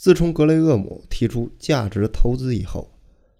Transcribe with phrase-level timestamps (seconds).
[0.00, 2.90] 自从格雷厄姆提出价值投资以后，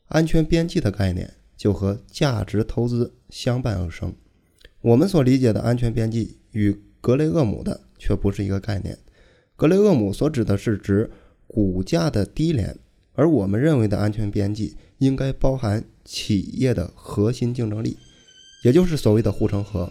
[0.08, 4.14] 安全边际的概念就和价值投资相伴而生。
[4.82, 8.98] 我们所理解的安全边际与格雷厄姆的却不是一个概念。
[9.56, 11.10] 格雷厄姆所指的是指
[11.46, 12.78] 股价的低廉，
[13.14, 17.96] 而我们认为的安全边际应该包含企业的核心竞争力，
[18.64, 19.90] 也就是所谓的护城河。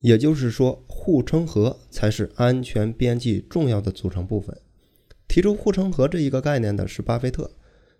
[0.00, 4.58] 也就是说，护城河才是安全边际重要的组成部分。
[5.28, 7.50] 提出护城河这一个概念的是巴菲特，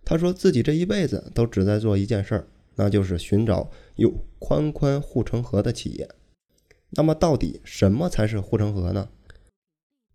[0.05, 6.09] 他说自己这一辈子都只在做一件事儿，那就是寻找有宽宽护城河的企业。
[6.91, 9.11] 那么，到底什么才是护城河呢？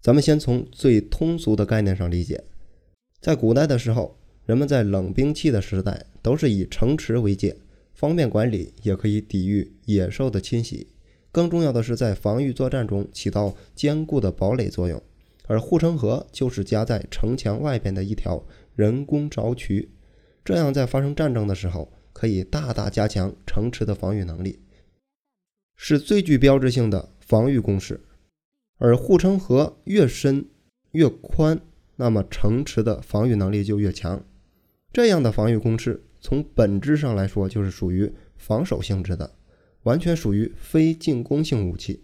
[0.02, 2.44] 咱们先从最通俗的概念上理解。
[3.22, 7.56] 在古代的时候，人们在冷兵器的时代都是以城池为界，
[7.94, 10.88] 方便管理，也可以抵御野兽的侵袭。
[11.32, 15.02] 更重要的是，在防御作战中起到坚固的堡垒作用。
[15.48, 18.44] 而护城河就是夹在城墙外边的一条
[18.76, 19.92] 人工凿渠，
[20.44, 24.60] 这样在发生战争的时候，可以大大加强城池的防御能力，
[25.76, 28.00] 是最具标志性的防御工事。
[28.78, 30.46] 而护城河越深
[30.92, 31.60] 越宽，
[31.96, 34.24] 那么城池的防御能力就越强。
[34.92, 39.36] 这样的防御工事，从本质上来说就是属于防守性质的，
[39.84, 42.04] 完全属于非进攻性武器。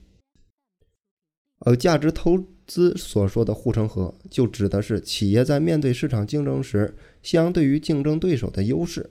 [1.60, 2.38] 而价值投
[2.70, 9.10] 资所说的护城河，就指的是企业在面对市场竞争时，相对于竞争对手的优势，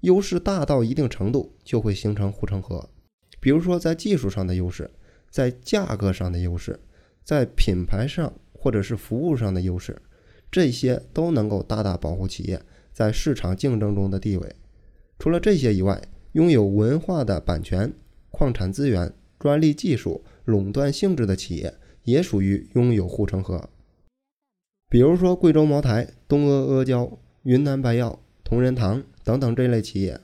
[0.00, 2.88] 优势大到一定程度，就会形成护城河。
[3.38, 4.90] 比如说，在技术上的优势，
[5.30, 6.80] 在价格上的优势，
[7.22, 10.00] 在品牌上或者是服务上的优势，
[10.50, 12.58] 这些都能够大大保护企业
[12.94, 14.56] 在市场竞争中的地位。
[15.18, 16.00] 除了这些以外，
[16.32, 17.92] 拥有文化的版权、
[18.30, 20.24] 矿产资源、专利技术。
[20.46, 21.74] 垄断性质的企业
[22.06, 23.68] 也属于拥有护城河，
[24.88, 30.20] 比如说贵州茅台、东阿阿胶、云南白药、同仁堂等等这类企业，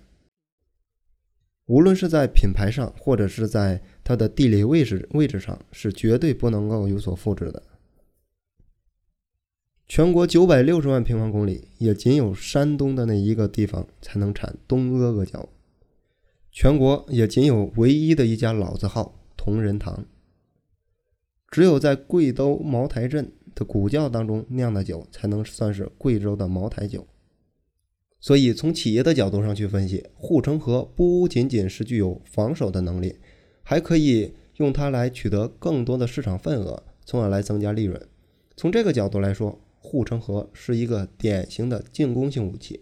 [1.67, 7.63] 无论是在品牌上，或者是在它的地理位置位置上，是绝对不能够有所复制的。
[9.89, 15.49] 全国九百六十万平方公里，也仅有山东的那一个地方才能产东阿阿胶，
[16.53, 20.07] 全国也仅有唯一的一家老字号同仁堂。
[21.53, 27.07] 只有在贵州茅台镇的古窖当中酿的酒，才能算是贵州的茅台酒。
[28.19, 33.17] 所以，从企业的角度上去分析，护城河不仅仅是具有防守的能力，
[33.63, 38.01] 还可以用它来取得更多的市场份额，从而来增加利润。
[38.57, 42.81] 从这个角度来说，护城河是一个典型的进攻性武器。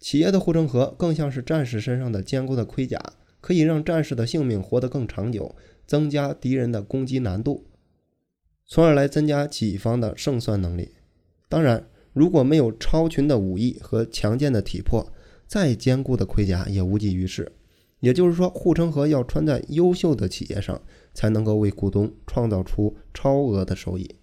[0.00, 2.98] 企业的护城河更像是战士身上的坚固的盔甲，
[3.42, 5.54] 可以让战士的性命活得更长久，
[5.86, 7.66] 增加敌人的攻击难度。
[8.66, 10.90] 从而来增加己方的胜算能力。
[11.48, 15.12] 当然，如果没有超群的武艺和强健的体魄，
[15.46, 17.52] 再坚固的盔甲也无济于事。
[18.00, 20.80] 也就是说，护城河要穿在优秀的企业上，
[21.12, 24.16] 才能够为股东创造出超额的收益。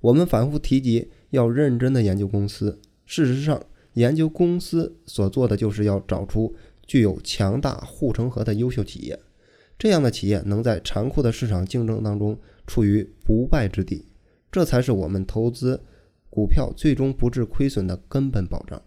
[0.00, 3.62] 我们反复提及要认真的研究公司，事实上，
[3.94, 6.54] 研究公司所做的就是要找出
[6.86, 9.18] 具有强大护城河的优秀企业。
[9.78, 12.38] 这样的企业能在残酷的市场竞争当中。
[12.64, 14.06] 处于不败之地，
[14.50, 15.82] 这才是我们投资
[16.30, 18.80] 股票最终不致亏损的根本保障。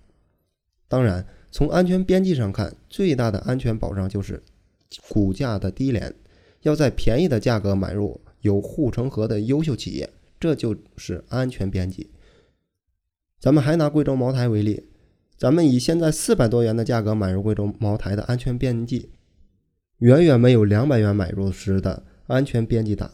[0.87, 4.41] 当然，从安全边际上看，最大的安全保障就是
[5.09, 6.15] 股价的低廉，
[6.61, 10.09] 要在便宜的价格买入有护城河的优秀企业，
[10.39, 12.09] 这就是安全边际。
[13.41, 14.87] 咱们还拿贵州茅台为例，
[15.37, 19.09] 咱们以现在四百多元的价格买入贵州茅台的安全边际，
[19.99, 23.09] 远远没有两百元买入时的安全边际大。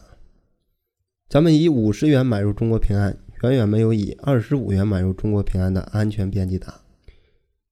[1.28, 6.82] 咱们以五十元买入中国平安，远远没有以二十五元买入中国平安的安全边际大。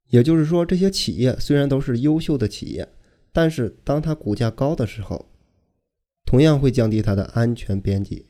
[0.08, 2.88] 也就是说，这些企业虽然都是优秀的企业，
[3.32, 5.28] 但是当它股价高的时候，
[6.24, 8.26] 同样会降低它的安全边际。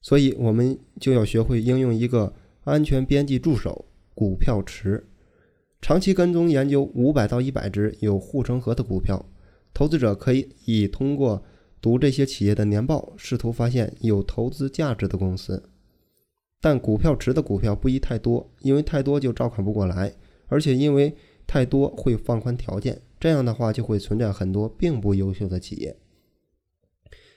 [0.00, 5.06] 所以，我们就要学会应用一个安全边际助手——股票池，
[5.84, 9.22] 长期跟踪研究五百到一百只有护城河的股票。
[9.74, 11.44] 投资者可以以通过。
[11.78, 15.68] 读这些企业的年报，试图发现有投资价值的公司，
[16.58, 20.14] 但股票池的股票不宜太多，因为太多就照看不过来，
[20.46, 21.14] 而且因为
[21.46, 25.94] 太多会放宽条件，这样的话就会存在很多并不优秀的企业。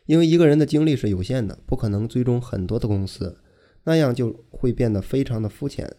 [0.06, 3.42] 因为一个人的精力是有限的，不可能追踪很多的公司，
[3.84, 5.94] 那样就会变得非常的肤浅。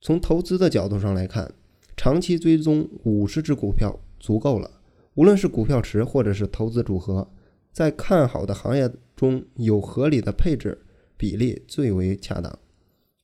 [0.00, 1.52] 从投资的角度上来看，
[1.96, 4.80] 长期追踪五十只股票足够了，
[5.14, 7.30] 无论是股票池或者是投资组合。
[7.72, 10.84] 在看好的行业中有合理的配置，
[11.16, 12.58] 比例最为恰当，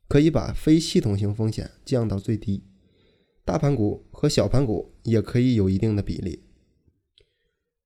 [0.06, 2.62] 可以把非系统性风险降到最低。
[3.44, 6.44] 大盘股和小盘股也可以有一定的比例。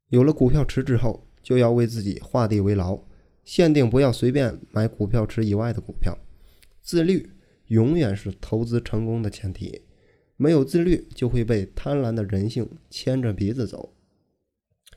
[0.08, 2.98] 有了股票池之后，就要为自己画地为牢，
[3.44, 6.16] 限定不要随便买股票池以外的股票。
[6.82, 7.30] 自律
[7.68, 9.82] 永远是投资成功的前提，
[10.36, 13.94] 没有自律就会被贪婪的人性牵着鼻子走。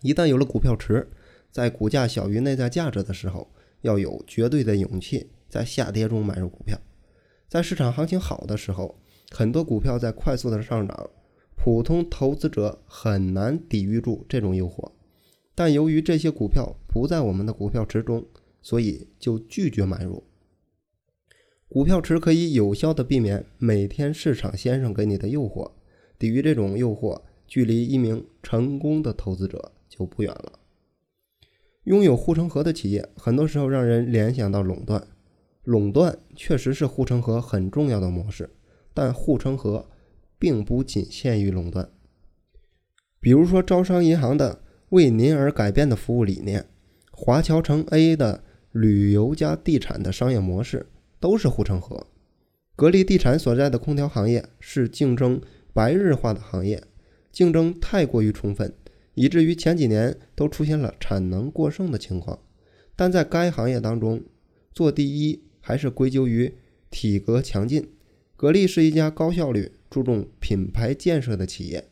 [0.01, 1.09] 一旦有了股票池，
[1.51, 6.79] 在股价小于内在价值的时候，要有绝对的勇气，在下跌中买入股票。
[7.47, 8.97] 在市场行情好的时候，
[9.31, 11.09] 很多股票在快速的上涨，
[11.56, 14.91] 普通投资者很难抵御住这种诱惑。
[15.53, 18.25] 但由于这些股票不在我们的股票池中，
[18.62, 20.24] 所以就拒绝买入。
[21.73, 25.71] 股票池可以有效的避免每天市场先生给你的诱惑，
[26.19, 30.59] 抵御这种诱惑，距离一名成功的投资者就不远了。
[31.85, 35.01] 拥有护城河的企业，很多时候让人联想到垄断。
[35.63, 38.50] 垄断确实是护城河很重要的模式，
[38.94, 39.88] 但护城河
[40.38, 41.89] 并不仅限于垄断。
[43.21, 46.65] 比如说，招商银行的为您而改变的服务理念，
[47.13, 48.44] 华侨城 A 的
[48.74, 50.88] 旅游加地产的商业模式，
[51.21, 52.07] 都是护城河。
[52.75, 55.39] 格力地产所在的空调行业是竞争
[55.71, 56.83] 白热化的行业，
[57.31, 58.73] 竞争太过于充分。
[59.13, 62.39] 以至于前几年都出现了产能过剩的情况，
[62.95, 64.23] 但在该行业当中，
[64.73, 66.56] 做第一还是归咎于
[66.89, 67.89] 体格强劲。
[68.35, 71.89] 格力是一家高效率、注重品牌建设的企业，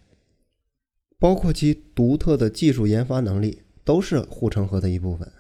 [1.20, 5.32] 包括其独特的技术研发能力，都是护城河的一部分。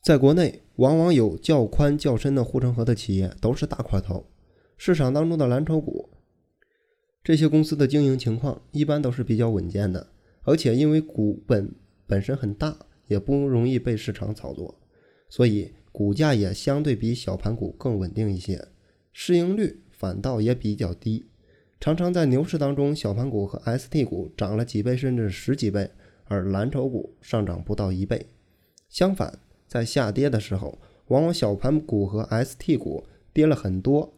[0.00, 4.24] 在国内，往往有较宽较深的护城河的企业都是大块头，
[4.78, 6.08] 市场当中的蓝筹股，
[7.22, 10.08] 这些公司的经营情况一般都是比较稳健的。
[10.44, 11.70] 而且因为股本
[12.06, 12.74] 本身很大，
[13.08, 14.80] 也不容易被市场炒作，
[15.28, 18.68] 所以股价也相对比小盘股更稳定一些，
[19.12, 21.26] 市盈率反倒也比较低。
[21.78, 25.90] 常常在牛市当中，小盘股和 ST 股涨了几倍甚至十几倍，
[26.24, 28.26] 而蓝筹股上涨不到一倍。
[28.88, 29.38] 相反，
[29.70, 34.12] 在下跌的时候，往往小盘股和 ST 股跌了很多，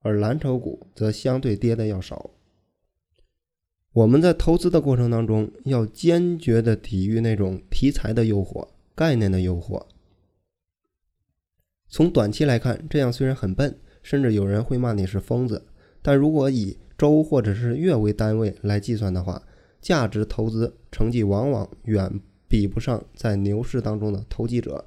[0.00, 2.30] 而蓝筹股则相对跌的要少。
[3.92, 9.84] 我们在投资的过程当中，要坚决的抵御那种题材的诱惑、概念的诱惑。
[11.88, 15.66] 从短期来看，这样虽然很笨，甚至有人会骂你是疯子，
[16.00, 19.42] 但如果以周或者是月为单位来计算的话，
[19.82, 22.18] 价值投资成绩往往远
[22.52, 24.84] 比不上在牛市当中的投机者。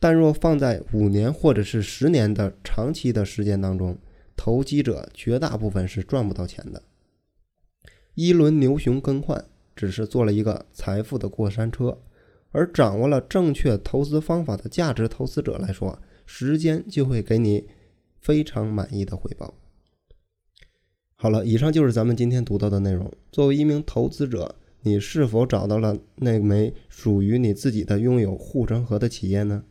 [0.00, 3.96] 但若放在五年或者是十年的长期的时间当中，
[4.36, 6.82] 投机者绝大部分是赚不到钱的。
[8.14, 9.44] 一轮牛熊更换，
[9.76, 11.96] 只是做了一个财富的过山车，
[12.50, 15.96] 而掌握了正确投资方法的价值投资者来说，
[16.26, 17.68] 时间就会给你
[18.18, 19.54] 非常满意的回报。
[21.14, 23.08] 好了，以上就是咱们今天读到的内容。
[23.30, 29.64] 作为一名投资者，你是否找到了那枚属于你自己的拥有护城河的企业呢？